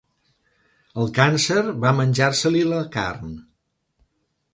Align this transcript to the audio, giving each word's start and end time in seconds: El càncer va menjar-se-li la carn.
El 1.01 1.11
càncer 1.17 1.59
va 1.83 1.91
menjar-se-li 1.99 2.63
la 2.71 2.81
carn. 2.97 3.37